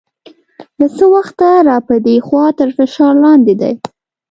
[0.79, 3.73] له څه وخته را په دې خوا تر فشار لاندې دی.